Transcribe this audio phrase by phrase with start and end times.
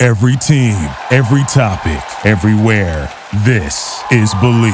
[0.00, 0.76] Every team,
[1.10, 3.12] every topic, everywhere.
[3.44, 4.72] This is Believe.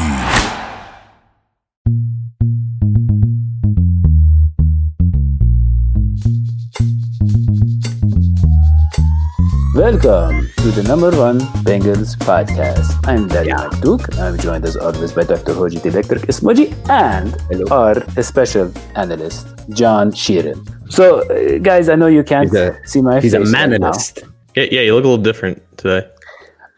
[9.74, 13.00] Welcome to the number one Bengals podcast.
[13.08, 13.70] I'm Daddy yeah.
[13.80, 14.14] Duke.
[14.18, 15.54] I'm joined as always by Dr.
[15.54, 17.64] Hoji Electric Ismoji and Hello.
[17.70, 20.60] our special analyst, John Sheeran.
[20.92, 23.40] So, uh, guys, I know you can't a, see my he's face.
[23.40, 24.22] He's a manalist.
[24.22, 26.08] Right yeah, yeah, you look a little different today.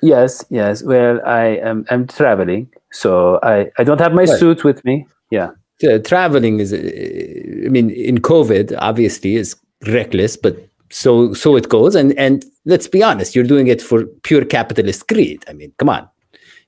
[0.03, 0.83] Yes, yes.
[0.83, 4.39] Well, I am I'm traveling, so I, I don't have my right.
[4.39, 5.07] suit with me.
[5.31, 5.51] Yeah.
[5.83, 10.57] Uh, traveling is, uh, I mean, in COVID, obviously, is reckless, but
[10.91, 15.09] so so it goes and and let's be honest you're doing it for pure capitalist
[15.09, 16.09] greed i mean come on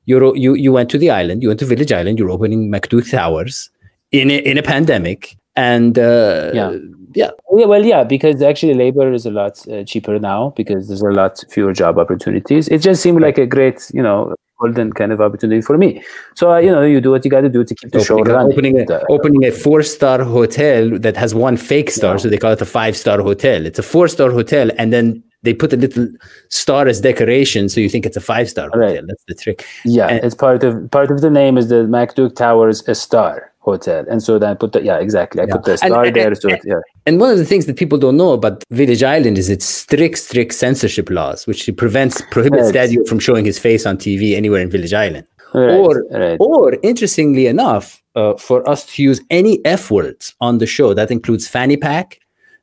[0.06, 3.08] you you you went to the island you went to village island you're opening macduke
[3.10, 3.70] towers
[4.10, 6.76] in a, in a pandemic and uh, yeah
[7.20, 7.30] yeah
[7.70, 11.44] well yeah because actually labor is a lot uh, cheaper now because there's a lot
[11.54, 15.62] fewer job opportunities it just seemed like a great you know golden kind of opportunity
[15.62, 16.02] for me.
[16.34, 18.24] So uh, you know, you do what you got to do to keep the opening,
[18.26, 18.52] show running.
[18.52, 22.18] Opening a, opening a four star hotel that has one fake star, yeah.
[22.18, 23.66] so they call it a five star hotel.
[23.66, 26.08] It's a four star hotel, and then they put a little
[26.48, 28.80] star as decoration, so you think it's a five star hotel.
[28.80, 29.06] Right.
[29.06, 29.64] That's the trick.
[29.84, 33.52] Yeah, and, it's part of part of the name is the MacDuke Towers a star
[33.70, 35.54] hotel, and so then I put the yeah exactly I yeah.
[35.54, 36.28] put the star and, there.
[36.28, 36.80] And, so yeah.
[37.06, 40.18] And one of the things that people don't know about Village Island is its strict
[40.18, 42.74] strict censorship laws, which prevents prohibits right.
[42.74, 45.26] Stadio from showing his face on TV anywhere in Village Island.
[45.54, 45.74] Right.
[45.76, 46.36] Or, right.
[46.40, 51.10] or interestingly enough, uh, for us to use any F words on the show, that
[51.10, 52.20] includes fanny pack,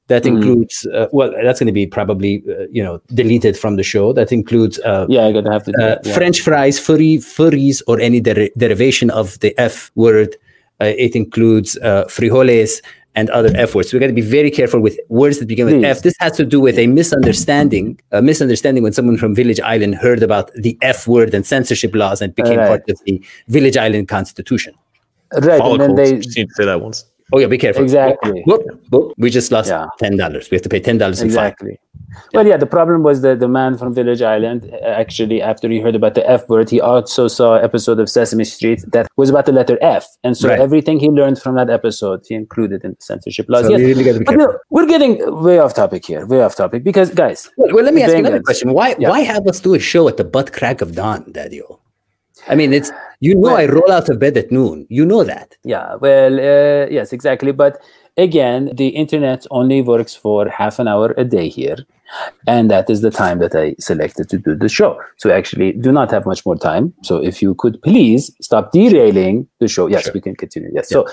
[0.07, 0.27] that mm.
[0.27, 4.13] includes uh, well that's going to be probably uh, you know deleted from the show
[4.13, 6.13] that includes uh, yeah i'm gonna have to uh, yeah.
[6.13, 10.35] french fries furry furries or any der- derivation of the f word
[10.83, 12.81] it includes uh, frijoles
[13.15, 13.89] and other F words.
[13.89, 15.85] So we got to be very careful with words that begin with Please.
[15.85, 16.01] F.
[16.01, 20.21] This has to do with a misunderstanding, a misunderstanding when someone from Village Island heard
[20.21, 22.67] about the F word and censorship laws and became right.
[22.67, 24.75] part of the Village Island Constitution.
[25.33, 27.05] Right, and then they need to say that once.
[27.33, 27.83] Oh yeah, be careful.
[27.83, 28.45] Exactly.
[29.17, 29.87] We just lost yeah.
[29.97, 30.49] ten dollars.
[30.51, 31.79] We have to pay ten dollars exactly.
[32.33, 35.79] Well, yeah, the problem was that the man from Village Island, uh, actually, after he
[35.79, 39.29] heard about the F word, he also saw an episode of Sesame Street that was
[39.29, 40.07] about the letter F.
[40.23, 40.59] And so right.
[40.59, 43.65] everything he learned from that episode, he included in the censorship laws.
[43.65, 43.81] So yes.
[43.97, 46.83] Really but no, we're getting way off topic here, way off topic.
[46.83, 47.51] Because, guys.
[47.57, 48.71] Well, well let me ask you another question.
[48.71, 49.09] Why, yeah.
[49.09, 51.61] why have us do a show at the butt crack of dawn, Daddy?
[52.47, 54.85] I mean, it's you know well, I roll out of bed at noon.
[54.89, 55.55] You know that.
[55.63, 55.95] Yeah.
[55.95, 57.51] Well, uh, yes, exactly.
[57.51, 57.81] But
[58.17, 61.77] again, the internet only works for half an hour a day here.
[62.45, 65.01] And that is the time that I selected to do the show.
[65.17, 66.93] So I actually do not have much more time.
[67.01, 69.87] So if you could please stop derailing the show.
[69.87, 70.13] Yes, sure.
[70.13, 70.69] we can continue.
[70.73, 70.89] Yes.
[70.91, 70.95] Yeah.
[70.95, 71.07] So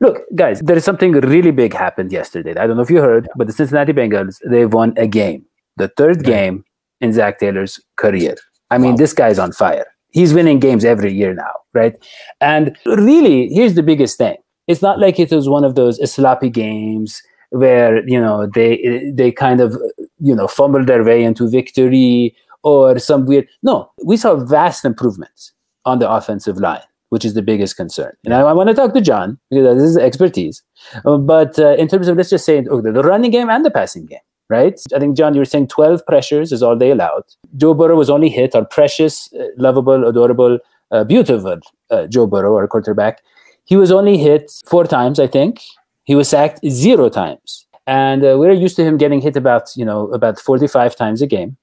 [0.00, 2.54] look, guys, there is something really big happened yesterday.
[2.56, 5.44] I don't know if you heard, but the Cincinnati Bengals, they won a game.
[5.76, 6.64] The third game
[7.00, 8.36] in Zac Taylor's career.
[8.70, 8.96] I mean, wow.
[8.96, 11.94] this guy's on fire he's winning games every year now, right?
[12.40, 14.36] And really, here's the biggest thing.
[14.66, 19.32] It's not like it was one of those sloppy games where you know they they
[19.32, 19.76] kind of
[20.20, 23.48] you know fumbled their way into victory or some weird.
[23.62, 25.52] No, we saw vast improvements
[25.84, 28.12] on the offensive line, which is the biggest concern.
[28.24, 30.62] And I, I want to talk to John because this is expertise.
[31.04, 33.70] Uh, but uh, in terms of let's just say okay, the running game and the
[33.70, 34.18] passing game,
[34.50, 34.78] right?
[34.94, 37.22] I think, John, you were saying 12 pressures is all they allowed.
[37.56, 40.58] Joe Burrow was only hit on precious, uh, lovable, adorable,
[40.90, 43.22] uh, beautiful uh, Joe Burrow, our quarterback.
[43.64, 45.60] He was only hit four times, I think.
[46.04, 47.66] He was sacked zero times.
[47.86, 51.26] And uh, we're used to him getting hit about, you know, about 45 times a
[51.26, 51.56] game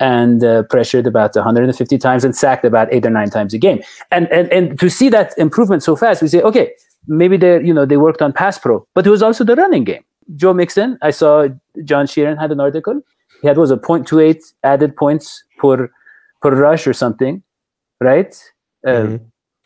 [0.00, 3.82] and uh, pressured about 150 times and sacked about eight or nine times a game.
[4.10, 6.72] And, and, and to see that improvement so fast, we say, okay,
[7.06, 9.84] maybe they you know they worked on pass pro, but it was also the running
[9.84, 10.04] game.
[10.36, 11.48] Joe Mixon, I saw
[11.84, 13.00] John Sheeran had an article.
[13.42, 15.90] He had was a 0.28 added points per
[16.40, 17.42] per rush or something,
[18.00, 18.34] right?
[18.86, 19.16] Uh, mm-hmm.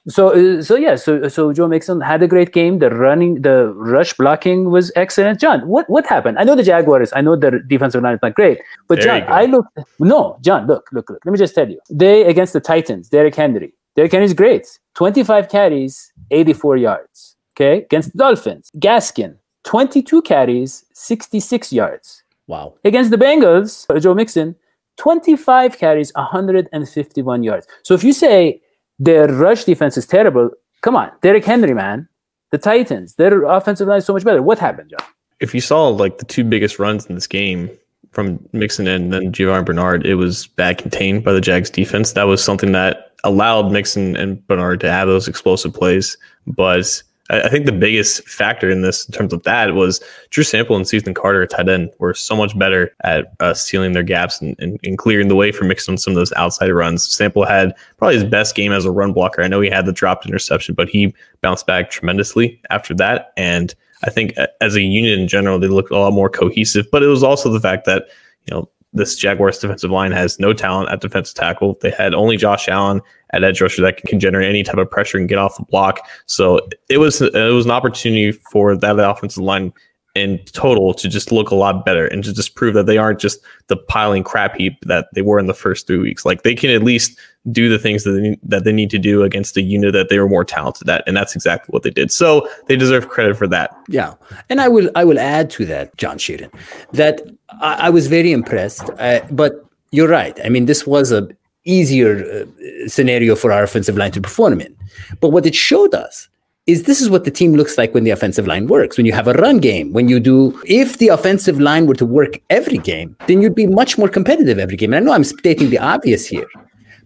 [0.08, 2.78] so uh, so yeah, so so Joe Mixon had a great game.
[2.78, 5.40] The running, the rush blocking was excellent.
[5.40, 6.38] John, what what happened?
[6.38, 7.12] I know the Jaguars.
[7.14, 9.66] I know their defensive line is not great, but there John, I look
[9.98, 11.20] no, John, look, look, look.
[11.24, 13.74] Let me just tell you, they against the Titans, Derrick Henry.
[13.96, 14.78] Derrick Henry is great.
[14.94, 17.36] 25 carries, 84 yards.
[17.56, 19.36] Okay, against the Dolphins, Gaskin,
[19.68, 22.22] 22 carries, 66 yards.
[22.46, 22.76] Wow.
[22.86, 24.56] Against the Bengals, Joe Mixon,
[24.96, 27.66] 25 carries, 151 yards.
[27.82, 28.62] So if you say
[28.98, 32.08] their rush defense is terrible, come on, Derrick Henry, man.
[32.50, 34.40] The Titans, their offensive line is so much better.
[34.40, 35.06] What happened, John?
[35.38, 37.70] If you saw like the two biggest runs in this game
[38.12, 42.12] from Mixon and then Giovani Bernard, it was bad contained by the Jags defense.
[42.12, 46.16] That was something that allowed Mixon and Bernard to have those explosive plays.
[46.46, 50.76] But I think the biggest factor in this, in terms of that, was Drew Sample
[50.76, 54.56] and Cethan Carter tight end were so much better at uh, sealing their gaps and,
[54.58, 57.04] and, and, clearing the way for Mixon on some of those outside runs.
[57.04, 59.42] Sample had probably his best game as a run blocker.
[59.42, 63.32] I know he had the dropped interception, but he bounced back tremendously after that.
[63.36, 63.74] And
[64.04, 64.32] I think
[64.62, 66.90] as a unit in general, they looked a lot more cohesive.
[66.90, 68.08] But it was also the fact that
[68.46, 71.78] you know this Jaguars defensive line has no talent at defensive tackle.
[71.82, 75.18] They had only Josh Allen at edge rusher that can generate any type of pressure
[75.18, 76.00] and get off the block.
[76.26, 79.72] So it was it was an opportunity for that offensive line
[80.14, 83.20] in total to just look a lot better and to just prove that they aren't
[83.20, 86.24] just the piling crap heap that they were in the first three weeks.
[86.24, 87.18] Like they can at least
[87.52, 90.08] do the things that they need, that they need to do against a unit that
[90.08, 92.10] they were more talented at, and that's exactly what they did.
[92.10, 93.74] So they deserve credit for that.
[93.88, 94.14] Yeah,
[94.50, 96.52] and I will I will add to that, John Sheeran,
[96.92, 97.22] that
[97.60, 98.90] I, I was very impressed.
[98.98, 100.38] Uh, but you're right.
[100.44, 101.28] I mean, this was a
[101.64, 104.74] easier uh, scenario for our offensive line to perform in.
[105.20, 106.28] But what it showed us
[106.68, 108.98] is this is what the team looks like when the offensive line works.
[108.98, 112.04] When you have a run game, when you do, if the offensive line were to
[112.04, 114.92] work every game, then you'd be much more competitive every game.
[114.92, 116.46] And I know I'm stating the obvious here,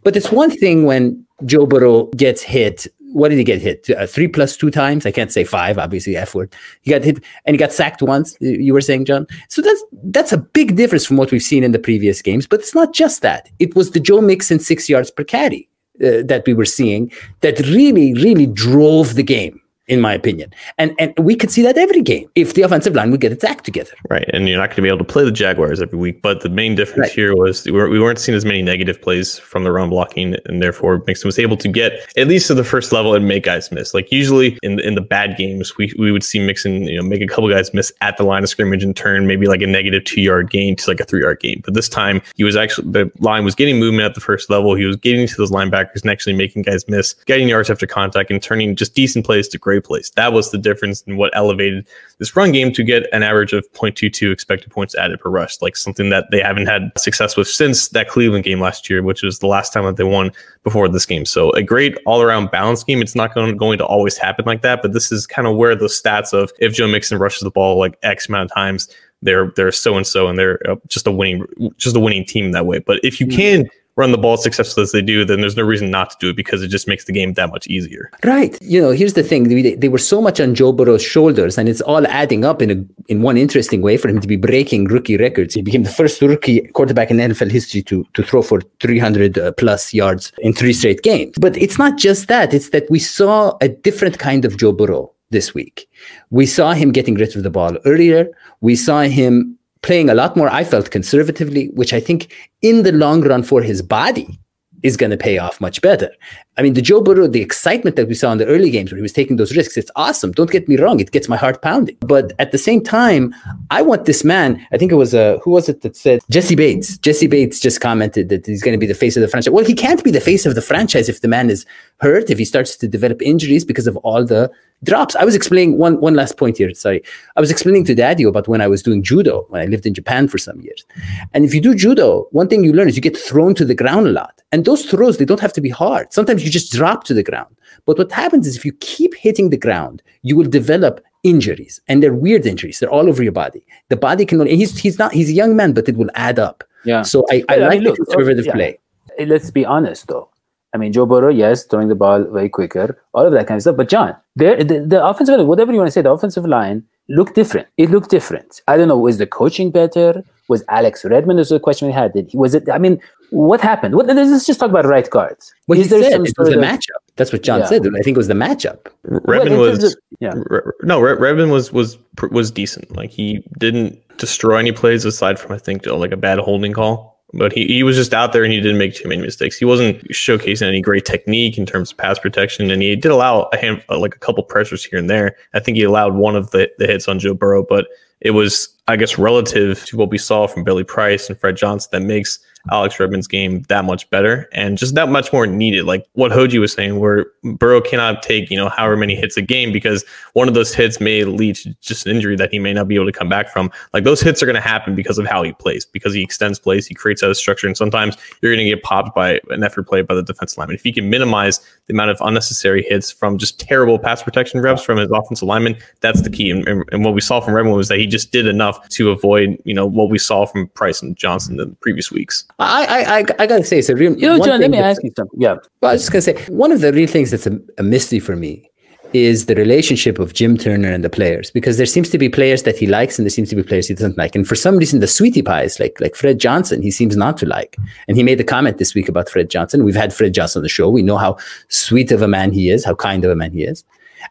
[0.02, 2.88] but it's one thing when Joe Burrow gets hit.
[3.12, 3.88] What did he get hit?
[3.91, 5.06] Uh, three plus two times.
[5.06, 6.55] I can't say five, obviously F word.
[6.82, 8.37] He got hit and he got sacked once.
[8.41, 9.26] You were saying, John.
[9.49, 12.47] So that's that's a big difference from what we've seen in the previous games.
[12.47, 13.49] But it's not just that.
[13.59, 15.69] It was the Joe Mixon six yards per carry
[16.03, 20.52] uh, that we were seeing that really, really drove the game in my opinion.
[20.79, 23.44] And and we could see that every game if the offensive line would get its
[23.44, 23.93] act together.
[24.08, 26.23] Right, and you're not going to be able to play the Jaguars every week.
[26.23, 27.12] But the main difference right.
[27.12, 31.02] here was we weren't seeing as many negative plays from the run blocking, and therefore
[31.06, 33.93] Mixon was able to get at least to the first level and make guys miss.
[33.93, 37.20] Like usually in in the bad games, we we would see Mixon you know make
[37.20, 40.05] a couple guys miss at the line of scrimmage and turn maybe like a negative
[40.05, 41.61] two yard gain to like a three yard gain.
[41.64, 44.75] But this time he was actually the line was getting movement at the first level.
[44.75, 48.31] He was getting to those linebackers and actually making guys miss, getting yards after contact,
[48.31, 50.10] and turning just decent plays to great plays.
[50.16, 51.86] That was the difference in what elevated
[52.19, 55.76] this run game to get an average of 0.22 expected points added per rush, like
[55.76, 59.38] something that they haven't had success with since that Cleveland game last year, which was
[59.38, 60.30] the last time that they won
[60.62, 61.24] before this game.
[61.24, 63.02] So a great all around balance game.
[63.02, 65.75] It's not going, going to always happen like that, but this is kind of where
[65.75, 68.88] the stats of if Joe Mixon rushes the ball like X amount of times,
[69.22, 71.46] they're they're so and so, and they're uh, just a winning
[71.76, 72.80] just a winning team that way.
[72.80, 73.36] But if you mm-hmm.
[73.36, 76.30] can run the ball successfully as they do, then there's no reason not to do
[76.30, 78.10] it because it just makes the game that much easier.
[78.24, 78.56] Right.
[78.62, 81.68] You know, here's the thing: they, they were so much on Joe Burrow's shoulders, and
[81.68, 84.84] it's all adding up in a in one interesting way for him to be breaking
[84.86, 85.54] rookie records.
[85.54, 89.52] He became the first rookie quarterback in NFL history to to throw for 300 uh,
[89.52, 91.34] plus yards in three straight games.
[91.38, 95.12] But it's not just that; it's that we saw a different kind of Joe Burrow
[95.30, 95.88] this week.
[96.30, 98.28] We saw him getting rid of the ball earlier.
[98.60, 102.32] We saw him playing a lot more, I felt conservatively, which I think
[102.62, 104.38] in the long run for his body
[104.82, 106.11] is going to pay off much better.
[106.58, 108.96] I mean, the Joe Burrow, the excitement that we saw in the early games where
[108.99, 110.32] he was taking those risks, it's awesome.
[110.32, 111.96] Don't get me wrong, it gets my heart pounding.
[112.00, 113.34] But at the same time,
[113.70, 114.64] I want this man.
[114.70, 116.99] I think it was uh, who was it that said Jessie Bates.
[116.99, 119.50] Jessie Bates just commented that he's going to be the face of the franchise.
[119.50, 121.64] Well, he can't be the face of the franchise if the man is
[122.00, 124.50] hurt, if he starts to develop injuries because of all the
[124.85, 125.14] drops.
[125.16, 126.73] I was explaining one one last point here.
[126.75, 127.02] Sorry,
[127.37, 129.94] I was explaining to Daddy about when I was doing judo when I lived in
[129.94, 130.85] Japan for some years.
[131.32, 133.75] And if you do judo, one thing you learn is you get thrown to the
[133.75, 134.42] ground a lot.
[134.50, 136.12] And those throws they don't have to be hard.
[136.12, 137.54] Sometimes you just drop to the ground.
[137.87, 142.02] But what happens is if you keep hitting the ground, you will develop injuries, and
[142.02, 142.78] they're weird injuries.
[142.78, 143.64] They're all over your body.
[143.88, 144.40] The body can.
[144.40, 144.56] Only.
[144.56, 145.12] He's he's not.
[145.12, 146.64] He's a young man, but it will add up.
[146.84, 147.02] Yeah.
[147.02, 148.54] So I, I, I like mean, the conservative oh, yeah.
[148.54, 148.78] play.
[149.26, 150.32] Let's be honest, though
[150.75, 153.62] I mean, Joe Burrow, yes, throwing the ball way quicker, all of that kind of
[153.62, 153.76] stuff.
[153.76, 157.34] But John, the, the offensive line, whatever you want to say, the offensive line looked
[157.34, 157.68] different.
[157.76, 158.62] It looked different.
[158.68, 158.96] I don't know.
[158.96, 160.25] Was the coaching better?
[160.52, 161.38] Was Alex Redmond?
[161.38, 162.12] Was the question we had.
[162.12, 162.68] Did he, was it?
[162.71, 163.94] I mean, what happened?
[163.94, 165.54] What, let's just talk about right guards.
[165.66, 167.00] Well, he said it was the matchup.
[167.16, 167.66] That's what John yeah.
[167.66, 167.87] said.
[167.87, 168.88] I think it was the matchup.
[169.04, 170.35] Redmond well, was of, yeah.
[170.82, 171.00] no.
[171.00, 171.99] Redmond was was
[172.30, 172.94] was decent.
[172.94, 177.12] Like he didn't destroy any plays aside from I think like a bad holding call
[177.34, 179.56] but he, he was just out there and he didn't make too many mistakes.
[179.56, 183.48] He wasn't showcasing any great technique in terms of pass protection, and he did allow
[183.52, 185.36] a hand, uh, like a couple pressures here and there.
[185.54, 187.86] I think he allowed one of the, the hits on Joe Burrow, but
[188.20, 191.88] it was, I guess, relative to what we saw from Billy Price and Fred Johnson
[191.92, 192.38] that makes
[192.71, 195.85] Alex Redmond's game that much better and just that much more needed.
[195.85, 199.42] Like what Hoji was saying, where Burrow cannot take, you know, however many hits a
[199.42, 200.04] game because
[200.35, 202.95] one of those hits may lead to just an injury that he may not be
[202.95, 203.71] able to come back from.
[203.92, 206.59] Like those hits are going to happen because of how he plays, because he extends
[206.59, 209.64] plays, he creates out of structure, and sometimes you're going to get popped by an
[209.64, 210.76] effort play by the defensive lineman.
[210.76, 214.83] If he can minimize the amount of unnecessary hits from just terrible pass protection reps
[214.83, 216.50] from his offensive lineman, that's the key.
[216.50, 219.11] And, and, and what we saw from Redmond was that he just did enough to
[219.11, 222.45] avoid, you know, what we saw from Price and Johnson in the previous weeks.
[222.62, 224.16] I I, I, I gotta say it's a real.
[224.16, 224.61] You know, John.
[224.61, 225.40] Let me ask you something.
[225.40, 225.57] Yeah.
[225.81, 228.21] Well, I was just gonna say one of the real things that's a, a mystery
[228.21, 228.69] for me
[229.12, 232.62] is the relationship of Jim Turner and the players because there seems to be players
[232.62, 234.35] that he likes and there seems to be players he doesn't like.
[234.35, 237.47] And for some reason, the sweetie pies, like like Fred Johnson, he seems not to
[237.47, 237.76] like.
[238.09, 239.85] And he made a comment this week about Fred Johnson.
[239.85, 240.88] We've had Fred Johnson on the show.
[240.88, 241.37] We know how
[241.69, 243.85] sweet of a man he is, how kind of a man he is.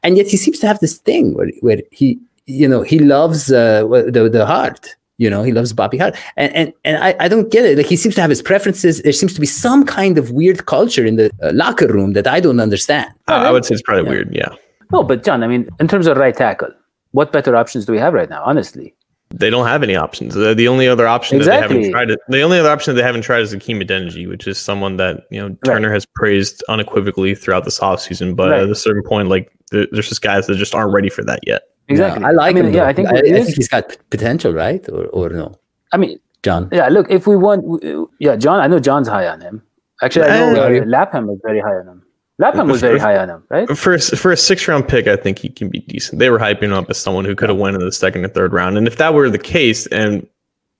[0.03, 3.51] And yet he seems to have this thing where, where he, you know, he loves
[3.51, 4.95] uh, the, the heart.
[5.21, 6.15] You know, he loves Bobby Hart.
[6.35, 7.77] And and, and I, I don't get it.
[7.77, 9.03] Like he seems to have his preferences.
[9.03, 12.25] There seems to be some kind of weird culture in the uh, locker room that
[12.25, 13.07] I don't understand.
[13.27, 14.09] I would say it's probably yeah.
[14.09, 14.35] weird.
[14.35, 14.55] Yeah.
[14.91, 16.71] No, but John, I mean, in terms of right tackle,
[17.11, 18.41] what better options do we have right now?
[18.43, 18.95] Honestly,
[19.29, 20.33] they don't have any options.
[20.33, 21.61] The, the only other option exactly.
[21.61, 24.27] that they haven't tried, the only other option that they haven't tried is Hakeem Adeniji,
[24.27, 25.93] which is someone that you know Turner right.
[25.93, 28.35] has praised unequivocally throughout this offseason.
[28.35, 28.63] But right.
[28.63, 31.61] at a certain point, like there's just guys that just aren't ready for that yet.
[31.91, 32.21] Exactly.
[32.21, 32.73] Yeah, I like I mean, him.
[32.73, 34.87] Yeah, I think, I, I think he's got potential, right?
[34.89, 35.55] Or or no?
[35.91, 36.69] I mean, John.
[36.71, 37.83] Yeah, look, if we want,
[38.19, 38.59] yeah, John.
[38.59, 39.61] I know John's high on him.
[40.01, 42.03] Actually, I know uh, Lapham was very high on him.
[42.39, 43.69] Lapham was very high on him, right?
[43.77, 46.17] For for a six round pick, I think he can be decent.
[46.17, 48.33] They were hyping him up as someone who could have won in the second and
[48.33, 50.27] third round, and if that were the case, and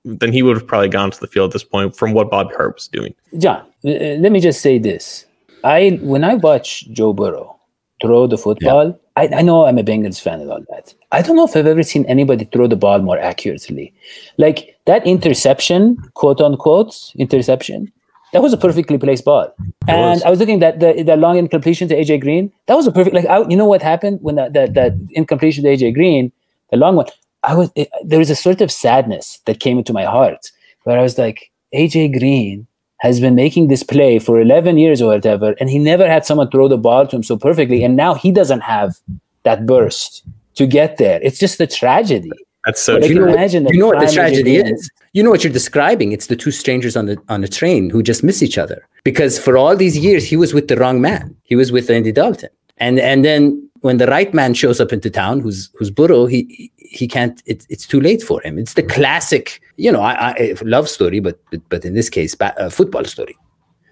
[0.04, 2.52] then he would have probably gone to the field at this point from what Bob
[2.56, 3.14] Hart was doing.
[3.38, 5.26] John, let me just say this:
[5.64, 7.60] I when I watch Joe Burrow
[8.02, 8.94] throw the football, yeah.
[9.16, 10.94] I, I know I'm a Bengals fan and all that.
[11.12, 13.94] I don't know if I've ever seen anybody throw the ball more accurately.
[14.38, 17.92] Like that interception, quote unquote, interception
[18.32, 19.54] that was a perfectly placed ball.
[19.88, 20.24] and was.
[20.24, 22.52] I was looking at the the long incompletion to AJ Green.
[22.68, 25.64] That was a perfect like I, you know what happened when that that, that incompletion
[25.64, 26.32] to AJ Green,
[26.72, 27.08] the long one.
[27.44, 30.52] I was it, there was a sort of sadness that came into my heart
[30.84, 32.68] where I was like AJ Green
[33.02, 36.50] has been making this play for 11 years or whatever and he never had someone
[36.52, 38.96] throw the ball to him so perfectly and now he doesn't have
[39.42, 41.20] that burst to get there.
[41.24, 42.32] It's just a tragedy.
[42.66, 43.08] That's so true.
[43.08, 44.90] You know, imagine you know what the tragedy is.
[45.14, 46.12] You know what you're describing.
[46.12, 48.88] It's the two strangers on the on a train who just miss each other.
[49.04, 51.36] Because for all these years, he was with the wrong man.
[51.44, 55.10] He was with Andy Dalton, and and then when the right man shows up into
[55.10, 57.42] town, who's who's Burrow, he he can't.
[57.46, 58.58] It, it's too late for him.
[58.58, 58.92] It's the mm-hmm.
[58.92, 62.66] classic, you know, I, I eh, love story, but but but in this case, a
[62.66, 63.36] uh, football story.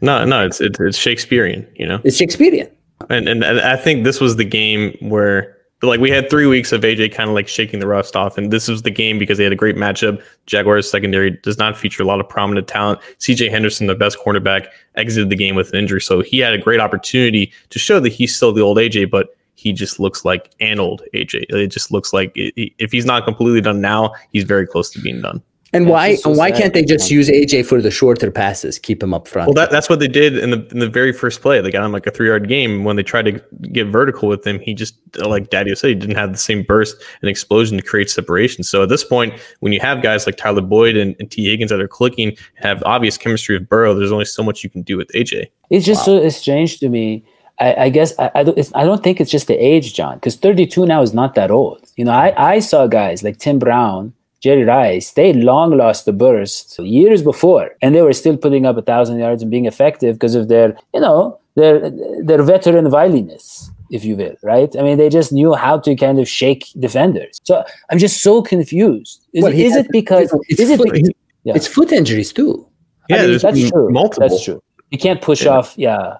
[0.02, 1.68] No, no, it's it's Shakespearean.
[1.76, 2.70] You know, it's Shakespearean.
[3.10, 6.82] And and I think this was the game where like we had three weeks of
[6.82, 9.44] AJ kind of like shaking the rust off, and this was the game because they
[9.46, 10.22] had a great matchup.
[10.46, 13.00] Jaguars secondary does not feature a lot of prominent talent.
[13.20, 16.58] CJ Henderson, the best cornerback, exited the game with an injury, so he had a
[16.58, 19.30] great opportunity to show that he's still the old AJ, but
[19.60, 21.46] he just looks like an old AJ.
[21.50, 25.22] It just looks like if he's not completely done now, he's very close to being
[25.22, 25.44] done.
[25.72, 29.14] And why so why can't they just use AJ for the shorter passes, keep him
[29.14, 29.48] up front?
[29.48, 31.62] Well, that, that's what they did in the in the very first play.
[31.62, 32.86] They got him like a three yard game.
[32.86, 33.34] When they tried to
[33.72, 36.96] get vertical with him, he just like Daddy said, he didn't have the same burst
[37.22, 38.64] and explosion to create separation.
[38.64, 41.70] So at this point, when you have guys like Tyler Boyd and, and Tee Higgins
[41.70, 44.98] that are clicking, have obvious chemistry with Burrow, there's only so much you can do
[44.98, 45.50] with AJ.
[45.70, 46.20] It's just wow.
[46.22, 47.24] so strange to me.
[47.60, 50.36] I, I guess I, I, don't, I don't think it's just the age, John, because
[50.38, 51.86] 32 now is not that old.
[51.98, 56.14] You know, I, I saw guys like Tim Brown Jerry Rice, they long lost the
[56.14, 60.16] burst years before, and they were still putting up a thousand yards and being effective
[60.16, 61.90] because of their, you know, their
[62.24, 64.74] their veteran viliness, if you will, right?
[64.78, 67.42] I mean, they just knew how to kind of shake defenders.
[67.44, 69.26] So I'm just so confused.
[69.34, 71.12] Is, well, is it because it's is foot, it because,
[71.44, 71.54] yeah.
[71.56, 72.66] it's foot injuries too?
[73.10, 73.90] Yeah, I mean, that's true.
[73.90, 74.30] Multiple.
[74.30, 74.64] That's true.
[74.92, 75.52] You can't push yeah.
[75.52, 75.74] off.
[75.78, 76.18] Yeah.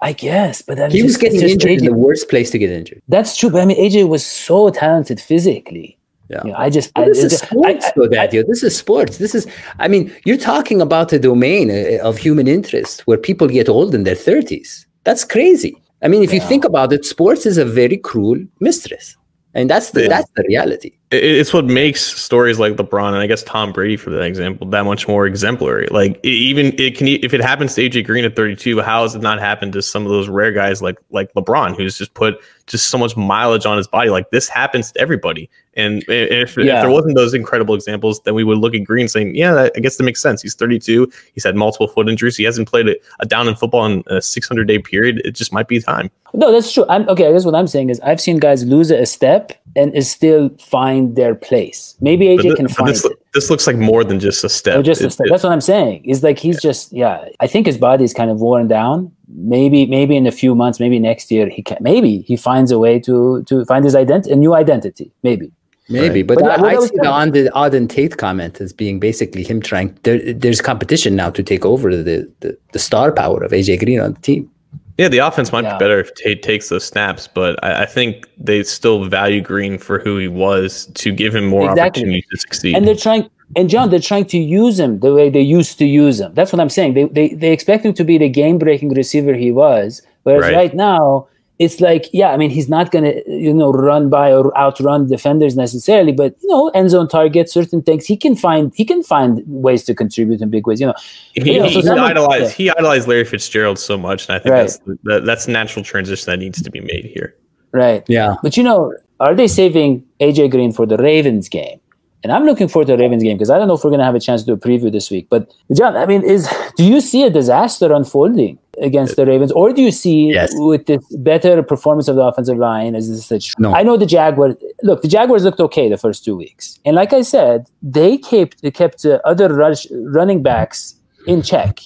[0.00, 1.78] I guess, but he just, was getting injured AJ.
[1.78, 3.02] in the worst place to get injured.
[3.08, 6.44] That's true, but I mean, AJ was so talented physically yeah.
[6.44, 8.42] You know, I just, I, this is sports, I, though, Daddy.
[8.42, 9.16] This is sports.
[9.16, 9.46] This is,
[9.78, 13.94] I mean, you're talking about a domain uh, of human interest where people get old
[13.94, 14.84] in their 30s.
[15.04, 15.80] That's crazy.
[16.02, 16.42] I mean, if yeah.
[16.42, 19.16] you think about it, sports is a very cruel mistress.
[19.54, 20.08] And that's the, yeah.
[20.08, 24.10] that's the reality it's what makes stories like LeBron and I guess Tom Brady, for
[24.10, 25.86] that example, that much more exemplary.
[25.90, 29.22] Like even it can, if it happens to AJ Green at 32, how has it
[29.22, 32.38] not happened to some of those rare guys like like LeBron, who's just put
[32.68, 34.10] just so much mileage on his body?
[34.10, 35.50] Like this happens to everybody.
[35.74, 36.78] And if, yeah.
[36.78, 39.72] if there wasn't those incredible examples, then we would look at Green saying, "Yeah, that,
[39.76, 40.42] I guess that makes sense.
[40.42, 41.10] He's 32.
[41.34, 42.36] He's had multiple foot injuries.
[42.36, 45.22] He hasn't played a, a down in football in a 600 day period.
[45.24, 46.84] It just might be time." No, that's true.
[46.88, 47.28] I'm okay.
[47.28, 50.50] I guess what I'm saying is I've seen guys lose a step and is still
[50.58, 51.96] find their place.
[52.00, 53.12] Maybe AJ this, can find this, it.
[53.32, 54.84] This looks like more than just a oh, step.
[54.84, 55.26] just a step.
[55.26, 56.04] It, That's what I'm saying.
[56.04, 56.70] Is like he's yeah.
[56.70, 57.28] just yeah.
[57.40, 59.12] I think his body is kind of worn down.
[59.30, 61.78] Maybe maybe in a few months, maybe next year he can.
[61.80, 65.12] Maybe he finds a way to to find his identity, a new identity.
[65.22, 65.52] Maybe.
[65.90, 66.26] Maybe, right.
[66.26, 69.62] but, but I, I see the on the Auden Tate comment as being basically him
[69.62, 69.98] trying.
[70.02, 74.00] There, there's competition now to take over the, the the star power of AJ Green
[74.00, 74.50] on the team.
[74.98, 75.74] Yeah, the offense might yeah.
[75.74, 79.78] be better if Tate takes those snaps, but I, I, think they still value Green
[79.78, 82.02] for who he was to give him more exactly.
[82.02, 82.74] opportunity to succeed.
[82.74, 85.86] And they're trying, and John, they're trying to use him the way they used to
[85.86, 86.34] use him.
[86.34, 86.94] That's what I'm saying.
[86.94, 90.54] They they, they expect him to be the game breaking receiver he was, whereas right,
[90.54, 91.28] right now
[91.58, 95.08] it's like, yeah, I mean, he's not going to, you know, run by or outrun
[95.08, 99.02] defenders necessarily, but you know, end zone targets, certain things, he can find he can
[99.02, 100.80] find ways to contribute in big ways.
[100.80, 100.94] You know,
[101.34, 102.48] he, you know, so he idolized yeah.
[102.50, 104.60] he idolized Larry Fitzgerald so much, and I think right.
[104.62, 107.34] that's the, that's natural transition that needs to be made here.
[107.72, 108.04] Right.
[108.08, 108.36] Yeah.
[108.42, 111.80] But you know, are they saving AJ Green for the Ravens game?
[112.24, 114.00] And I'm looking forward to the Ravens game because I don't know if we're going
[114.00, 115.28] to have a chance to do a preview this week.
[115.30, 119.72] But John, I mean, is do you see a disaster unfolding against the Ravens, or
[119.72, 120.50] do you see yes.
[120.54, 123.54] with this better performance of the offensive line as this such?
[123.58, 123.72] No.
[123.74, 124.56] I know the Jaguars.
[124.82, 128.62] Look, the Jaguars looked okay the first two weeks, and like I said, they kept
[128.62, 130.96] they kept uh, other rush, running backs
[131.26, 131.80] in check.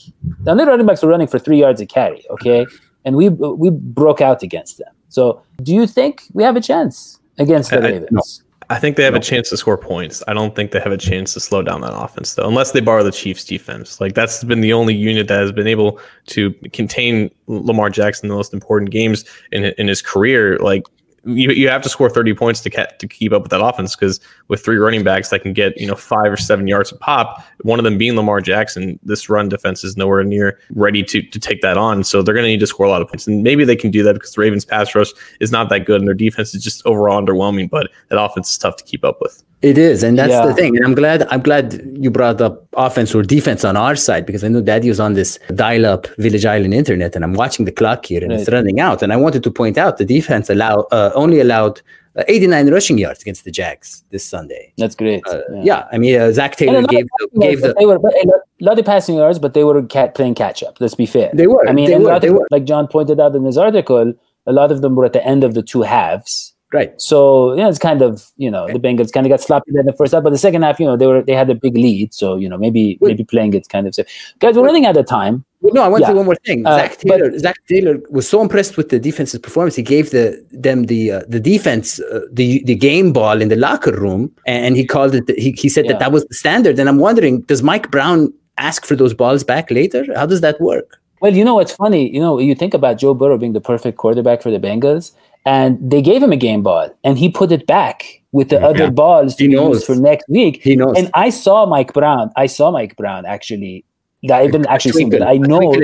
[0.44, 2.24] The other running backs were running for three yards a carry.
[2.30, 2.66] Okay,
[3.04, 4.92] and we we broke out against them.
[5.08, 8.08] So, do you think we have a chance against the I, Ravens?
[8.10, 8.51] I, no.
[8.72, 10.22] I think they have a chance to score points.
[10.26, 12.80] I don't think they have a chance to slow down that offense though, unless they
[12.80, 14.00] borrow the Chiefs defense.
[14.00, 18.28] Like that's been the only unit that has been able to contain Lamar Jackson in
[18.30, 20.58] the most important games in in his career.
[20.58, 20.86] Like
[21.24, 23.94] you, you have to score 30 points to ca- to keep up with that offense
[23.94, 26.96] because with three running backs that can get you know five or seven yards a
[26.96, 31.22] pop, one of them being Lamar Jackson, this run defense is nowhere near ready to
[31.22, 32.04] to take that on.
[32.04, 33.90] So they're going to need to score a lot of points, and maybe they can
[33.90, 36.62] do that because the Ravens' pass rush is not that good and their defense is
[36.62, 37.70] just overall underwhelming.
[37.70, 39.42] But that offense is tough to keep up with.
[39.62, 40.44] It is, and that's yeah.
[40.44, 40.76] the thing.
[40.76, 44.42] And I'm glad I'm glad you brought up offense or defense on our side because
[44.42, 48.06] I know Daddy was on this dial-up Village Island internet, and I'm watching the clock
[48.06, 48.40] here, and right.
[48.40, 49.02] it's running out.
[49.02, 51.80] And I wanted to point out the defense allow uh, only allowed
[52.16, 54.72] uh, 89 rushing yards against the Jags this Sunday.
[54.78, 55.22] That's great.
[55.28, 55.62] Uh, yeah.
[55.62, 55.88] yeah.
[55.92, 59.14] I mean uh, Zac Taylor gave the, gave the they were a lot of passing
[59.14, 60.80] yards, but they were cat, playing catch up.
[60.80, 61.30] Let's be fair.
[61.32, 61.68] They were.
[61.68, 62.48] I mean, they were, they of, were.
[62.50, 64.12] like John pointed out in his article,
[64.44, 66.98] a lot of them were at the end of the two halves Right.
[67.00, 69.92] So yeah, it's kind of you know the Bengals kind of got sloppy in the
[69.92, 72.14] first half, but the second half, you know, they were they had a big lead,
[72.14, 73.94] so you know maybe maybe playing it kind of.
[73.94, 74.04] So,
[74.38, 75.44] guys, we're running out of time.
[75.60, 76.06] no, I want yeah.
[76.06, 76.66] to say one more thing.
[76.66, 79.76] Uh, Zac Taylor, but, Zac Taylor was so impressed with the defense's performance.
[79.76, 83.56] He gave the them the uh, the defense uh, the the game ball in the
[83.56, 85.26] locker room, and he called it.
[85.26, 85.92] The, he he said yeah.
[85.92, 86.78] that that was the standard.
[86.78, 90.06] And I'm wondering, does Mike Brown ask for those balls back later?
[90.16, 90.98] How does that work?
[91.20, 92.12] Well, you know what's funny.
[92.12, 95.12] You know, you think about Joe Burrow being the perfect quarterback for the Bengals
[95.44, 98.66] and they gave him a game ball and he put it back with the yeah.
[98.66, 100.62] other balls to he use for next week.
[100.62, 100.96] He knows.
[100.96, 102.30] And I saw Mike Brown.
[102.36, 103.84] I saw Mike Brown actually.
[104.30, 105.74] I didn't actually see but I know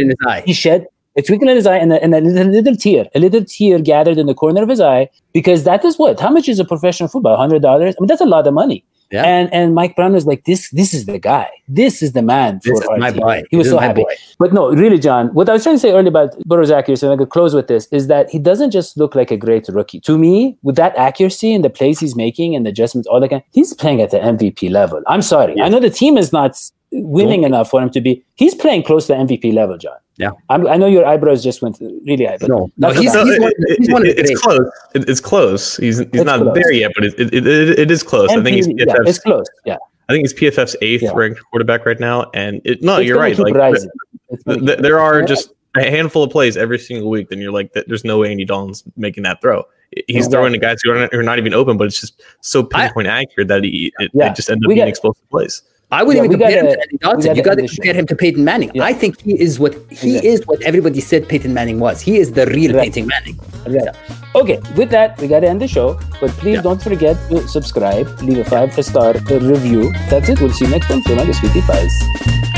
[0.45, 3.19] he shed a twinkle in his eye and a, and a little, little, tear, a
[3.19, 6.21] little tear gathered in the corner of his eye because that is what?
[6.21, 7.37] How much is a professional football?
[7.37, 7.97] Hundred dollars?
[7.99, 8.85] I mean, that's a lot of money.
[9.11, 9.25] Yeah.
[9.25, 11.49] And and Mike Brown was like, this this is the guy.
[11.67, 13.21] This is the man for this our my team.
[13.21, 13.43] Boy.
[13.51, 14.03] He was this so happy.
[14.03, 14.15] Boy.
[14.39, 17.15] But no, really, John, what I was trying to say earlier about Burrow's accuracy, and
[17.15, 20.01] I could close with this, is that he doesn't just look like a great rookie.
[20.01, 23.31] To me, with that accuracy and the plays he's making and the adjustments, all that
[23.31, 25.03] kind, he's playing at the MVP level.
[25.07, 25.55] I'm sorry.
[25.57, 25.65] Yeah.
[25.65, 26.61] I know the team is not
[26.93, 28.23] winning enough for him to be.
[28.35, 29.97] He's playing close to MVP level, John.
[30.19, 33.15] Yeah, I'm, i know your eyebrows just went really high, but no, no, he's, he's,
[33.15, 34.71] one, he's one it, it's close.
[34.95, 35.77] It, it's close.
[35.77, 36.55] He's he's it's not close.
[36.55, 38.29] there yet, but it, it, it, it is close.
[38.31, 39.47] MP, I think he's PFF's, yeah, it's close.
[39.65, 39.77] Yeah,
[40.09, 41.13] I think he's PFF's eighth yeah.
[41.15, 43.39] ranked quarterback right now, and it, no, it's you're right.
[43.39, 47.29] Like th- th- there are just a handful of plays every single week.
[47.29, 49.65] Then you're like, there's no way Andy Dalton's making that throw.
[50.09, 52.23] He's throwing to guys who are, not, who are not even open, but it's just
[52.41, 54.31] so pinpoint I, accurate that he it, yeah.
[54.31, 55.63] it just ends up being explosive plays.
[55.91, 57.37] I wouldn't yeah, even compare gotta, him to Andy Dalton.
[57.37, 58.71] You got to compare him to Peyton Manning.
[58.75, 58.85] Yeah.
[58.85, 60.29] I think he is what he exactly.
[60.29, 62.03] is what everybody said Peyton Manning was.
[62.03, 62.93] He is the real right.
[62.93, 63.41] Peyton Manning.
[63.67, 63.97] Right.
[64.35, 65.99] Okay, with that, we got to end the show.
[66.21, 66.63] But please yeah.
[66.63, 69.91] don't forget to subscribe, leave a five star review.
[70.11, 70.41] That's it.
[70.41, 71.03] We'll see you next time.
[71.03, 72.58] So long, sweetie pies.